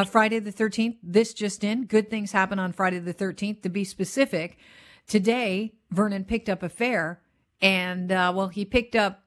[0.00, 0.96] uh, Friday the 13th.
[1.02, 1.84] This just in.
[1.84, 3.62] Good things happen on Friday the 13th.
[3.62, 4.58] To be specific,
[5.06, 7.20] today, Vernon picked up a fare
[7.60, 9.24] and, uh, well, he picked up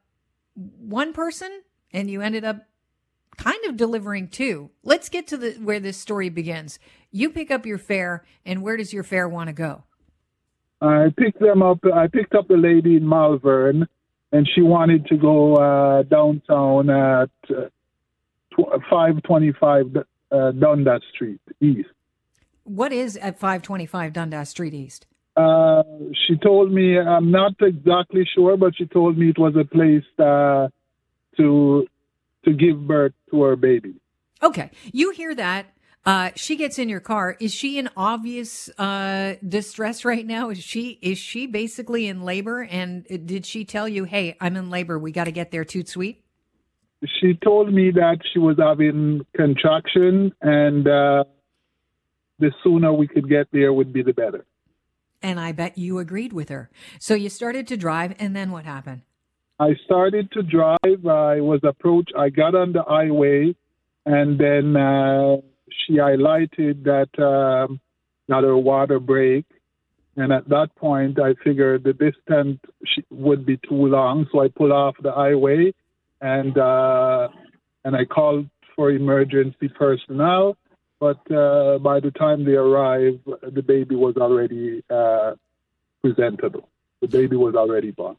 [0.54, 2.66] one person and you ended up
[3.36, 4.70] kind of delivering two.
[4.82, 6.78] Let's get to the where this story begins.
[7.10, 9.84] You pick up your fare, and where does your fare want to go?
[10.80, 11.78] I picked them up.
[11.92, 13.88] I picked up the lady in Malvern,
[14.32, 19.96] and she wanted to go uh, downtown at uh, five twenty-five
[20.34, 21.88] uh, Dundas Street East.
[22.64, 25.06] What is at five twenty-five Dundas Street East?
[25.36, 25.82] Uh,
[26.26, 30.04] she told me I'm not exactly sure, but she told me it was a place
[30.18, 30.68] uh,
[31.36, 31.86] to
[32.44, 33.94] to give birth to her baby.
[34.42, 35.66] Okay, you hear that?
[36.06, 37.34] Uh, she gets in your car.
[37.40, 40.50] Is she in obvious uh, distress right now?
[40.50, 42.62] Is she is she basically in labor?
[42.62, 44.98] And did she tell you, "Hey, I'm in labor.
[44.98, 46.23] We got to get there, toot sweet"?
[47.20, 51.24] She told me that she was having contraction, and uh,
[52.38, 54.44] the sooner we could get there would be the better.
[55.22, 56.70] And I bet you agreed with her.
[56.98, 59.02] So you started to drive, and then what happened?
[59.58, 61.06] I started to drive.
[61.06, 62.12] I was approached.
[62.18, 63.54] I got on the highway,
[64.04, 65.36] and then uh,
[65.68, 67.80] she highlighted that um,
[68.28, 69.44] that her water break.
[70.16, 72.60] And at that point, I figured the distance
[73.10, 75.72] would be too long, so I pulled off the highway,
[76.24, 77.28] and uh,
[77.84, 80.56] and I called for emergency personnel.
[80.98, 85.34] But uh, by the time they arrived, the baby was already uh,
[86.02, 86.68] presentable.
[87.02, 88.16] The baby was already born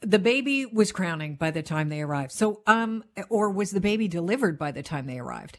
[0.00, 2.30] the baby was crowning by the time they arrived.
[2.30, 5.58] So, um, or was the baby delivered by the time they arrived?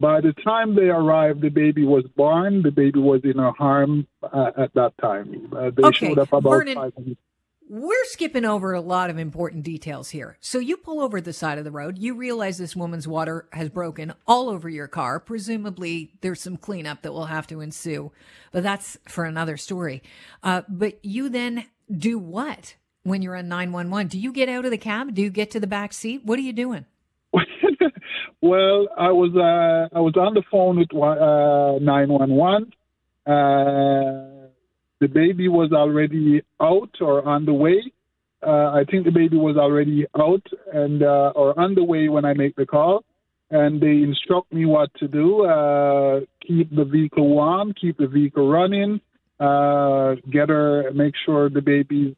[0.00, 2.62] By the time they arrived, the baby was born.
[2.62, 5.52] The baby was in her arm uh, at that time.
[5.56, 6.08] Uh, they okay.
[6.08, 7.20] showed up about Vernon, five minutes.
[7.68, 10.38] We're skipping over a lot of important details here.
[10.40, 11.98] So you pull over the side of the road.
[11.98, 15.18] You realize this woman's water has broken all over your car.
[15.18, 18.12] Presumably, there's some cleanup that will have to ensue,
[18.52, 20.02] but that's for another story.
[20.44, 22.76] Uh, but you then do what?
[23.06, 24.08] when you're on 911?
[24.08, 25.14] Do you get out of the cab?
[25.14, 26.22] Do you get to the back seat?
[26.24, 26.84] What are you doing?
[28.40, 32.72] well, I was uh, I was on the phone with uh, 911.
[33.26, 34.35] Uh,
[35.00, 37.82] the baby was already out or on the way.
[38.46, 42.24] Uh, I think the baby was already out and uh, or on the way when
[42.24, 43.04] I make the call.
[43.50, 48.48] And they instruct me what to do: uh, keep the vehicle warm, keep the vehicle
[48.48, 49.00] running,
[49.38, 52.16] get her, make sure the baby's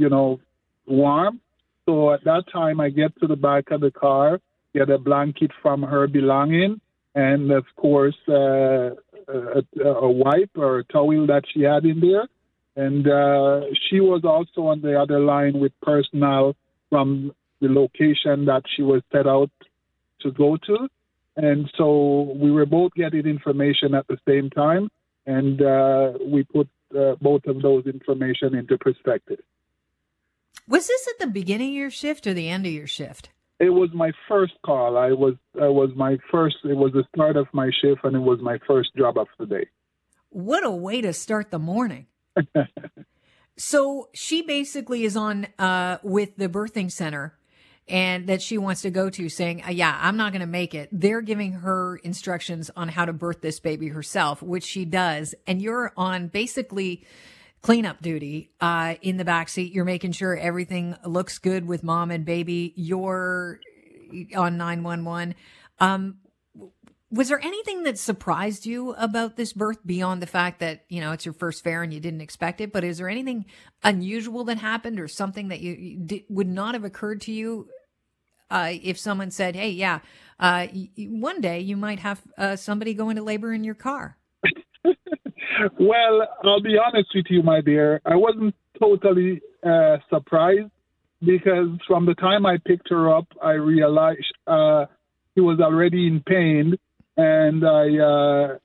[0.00, 0.40] you know,
[0.86, 1.40] warm.
[1.86, 4.40] So at that time, I get to the back of the car,
[4.74, 6.80] get a blanket from her belonging,
[7.14, 8.90] and of course, uh,
[9.30, 12.26] a, a wipe or a towel that she had in there.
[12.76, 16.56] And uh, she was also on the other line with personnel
[16.88, 19.50] from the location that she was set out
[20.22, 20.88] to go to.
[21.36, 24.90] And so we were both getting information at the same time,
[25.26, 29.40] and uh, we put uh, both of those information into perspective.
[30.68, 33.30] Was this at the beginning of your shift or the end of your shift?
[33.60, 34.96] It was my first call.
[34.96, 36.56] I was I was my first.
[36.64, 39.44] It was the start of my shift, and it was my first job of the
[39.44, 39.66] day.
[40.30, 42.06] What a way to start the morning!
[43.58, 47.36] so she basically is on uh, with the birthing center,
[47.86, 50.74] and that she wants to go to, saying, uh, "Yeah, I'm not going to make
[50.74, 55.34] it." They're giving her instructions on how to birth this baby herself, which she does,
[55.46, 57.04] and you're on basically
[57.62, 59.72] cleanup duty uh, in the back seat.
[59.72, 62.72] You're making sure everything looks good with mom and baby.
[62.76, 63.60] You're
[64.36, 65.34] on 911.
[65.78, 66.16] Um,
[67.12, 71.10] was there anything that surprised you about this birth beyond the fact that you know
[71.10, 72.72] it's your first fare and you didn't expect it?
[72.72, 73.46] But is there anything
[73.82, 77.68] unusual that happened or something that you, you did, would not have occurred to you
[78.48, 80.00] uh, if someone said, "Hey, yeah,
[80.38, 84.16] uh, one day you might have uh, somebody go into labor in your car"?
[85.78, 88.00] Well, I'll be honest with you, my dear.
[88.04, 90.70] I wasn't totally uh, surprised
[91.20, 94.86] because from the time I picked her up, I realized uh,
[95.34, 96.74] she was already in pain,
[97.16, 98.58] and I uh,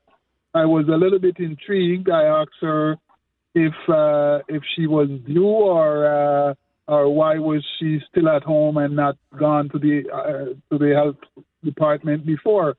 [0.54, 2.10] I was a little bit intrigued.
[2.10, 2.98] I asked her
[3.54, 6.54] if uh, if she was due or uh,
[6.88, 10.94] or why was she still at home and not gone to the uh, to the
[10.94, 12.76] health department before,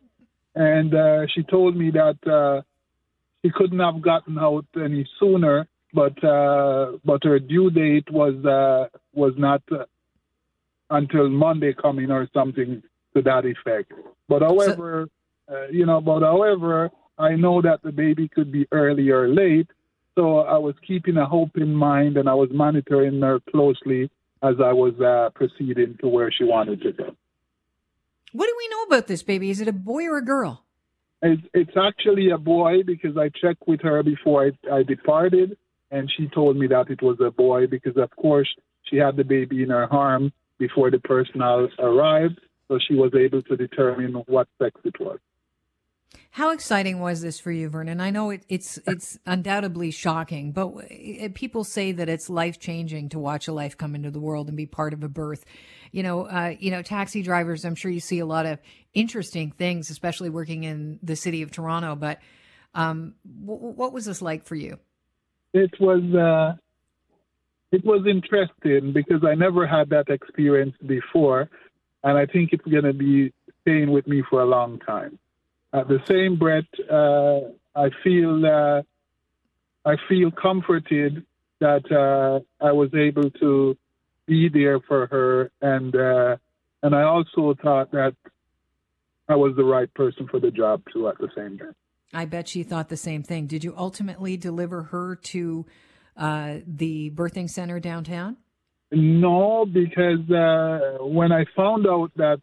[0.54, 2.16] and uh, she told me that.
[2.26, 2.62] Uh,
[3.46, 8.88] he couldn't have gotten out any sooner, but uh, but her due date was uh,
[9.14, 9.84] was not uh,
[10.90, 12.82] until Monday coming or something
[13.14, 13.93] to that effect.
[14.28, 15.08] But however,
[15.48, 19.28] so, uh, you know, but however, I know that the baby could be early or
[19.28, 19.70] late,
[20.16, 24.10] so I was keeping a hope in mind and I was monitoring her closely
[24.43, 27.14] as I was uh, proceeding to where she wanted to go.
[28.32, 29.50] What do we know about this baby?
[29.50, 30.65] Is it a boy or a girl?
[31.22, 35.56] It's, it's actually a boy because I checked with her before I, I departed,
[35.90, 38.48] and she told me that it was a boy because, of course,
[38.84, 43.42] she had the baby in her arm before the personnel arrived, so she was able
[43.42, 45.18] to determine what sex it was.
[46.30, 48.00] How exciting was this for you, Vernon?
[48.00, 50.72] I know it, it's it's undoubtedly shocking, but
[51.34, 54.56] people say that it's life changing to watch a life come into the world and
[54.56, 55.44] be part of a birth.
[55.92, 57.64] You know, uh, you know, taxi drivers.
[57.64, 58.58] I'm sure you see a lot of
[58.92, 61.94] interesting things, especially working in the city of Toronto.
[61.96, 62.20] But
[62.74, 63.14] um,
[63.44, 64.78] w- what was this like for you?
[65.54, 66.56] It was uh,
[67.72, 71.48] it was interesting because I never had that experience before,
[72.04, 75.19] and I think it's going to be staying with me for a long time.
[75.76, 78.81] At the same breath, uh, I feel uh,
[79.84, 81.26] I feel comforted
[81.61, 83.76] that uh, I was able to
[84.26, 86.37] be there for her, and uh,
[86.82, 88.17] and I also thought that
[89.28, 91.08] I was the right person for the job too.
[91.08, 91.75] At the same time,
[92.14, 93.46] I bet she thought the same thing.
[93.46, 95.67] Did you ultimately deliver her to
[96.17, 98.38] uh, the birthing center downtown?
[98.93, 102.40] No, because uh, when I found out that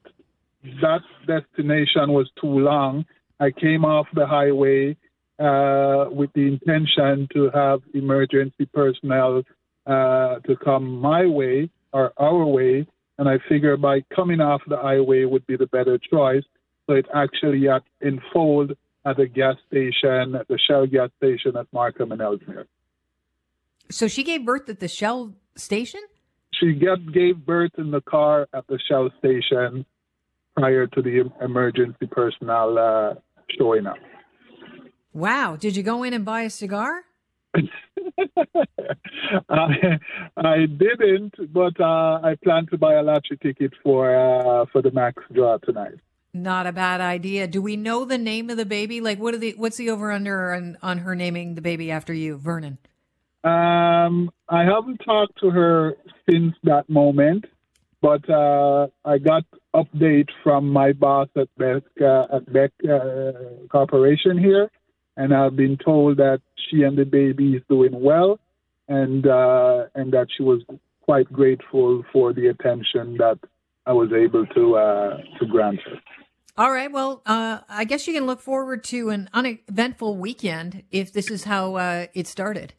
[0.82, 3.06] that destination was too long,
[3.40, 4.96] I came off the highway
[5.40, 9.44] uh, with the intention to have emergency personnel
[9.86, 12.88] uh, to come my way or our way,
[13.18, 16.44] and I figured by coming off the highway would be the better choice.
[16.88, 18.74] So it actually at, enfold
[19.06, 22.68] at the gas station, at the Shell gas station at Markham and Ellesmere.
[23.90, 26.02] So she gave birth at the Shell station?
[26.54, 29.86] She get, gave birth in the car at the Shell station
[30.56, 33.14] prior to the emergency personnel uh,
[33.58, 33.98] showing up.
[35.14, 35.56] Wow.
[35.56, 37.04] Did you go in and buy a cigar?
[39.50, 40.00] I,
[40.38, 44.92] I didn't, but uh, I plan to buy a lottery ticket for uh, for the
[44.92, 46.00] max draw tonight.
[46.34, 47.46] Not a bad idea.
[47.46, 49.02] Do we know the name of the baby?
[49.02, 52.12] Like, what are the what's the over under on, on her naming the baby after
[52.12, 52.80] you, Vernon?
[53.44, 55.96] Um, I haven't talked to her
[56.30, 57.46] since that moment,
[58.04, 63.32] but uh, I got update from my boss at Beck uh, at Beck uh,
[63.72, 64.70] Corporation here,
[65.16, 68.40] and I've been told that she and the baby is doing well,
[68.90, 70.62] and uh, and that she was
[71.02, 73.40] quite grateful for the attention that
[73.86, 75.98] I was able to uh, to grant her.
[76.58, 76.92] All right.
[76.92, 81.46] Well, uh, I guess you can look forward to an uneventful weekend if this is
[81.46, 82.74] how uh, it started.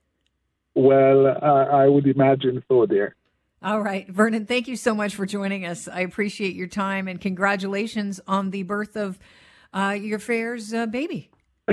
[0.74, 3.16] Well, uh, I would imagine so, dear.
[3.64, 5.88] All right, Vernon, thank you so much for joining us.
[5.88, 9.18] I appreciate your time and congratulations on the birth of
[9.72, 11.30] uh, your fare's uh, baby.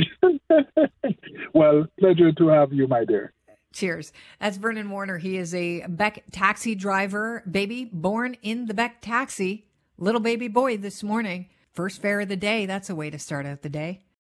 [1.53, 3.33] well, pleasure to have you, my dear.
[3.73, 4.13] Cheers.
[4.39, 5.17] That's Vernon Warner.
[5.17, 9.65] He is a Beck taxi driver, baby born in the Beck taxi,
[9.97, 11.49] little baby boy this morning.
[11.73, 12.65] First fare of the day.
[12.65, 14.05] That's a way to start out the day.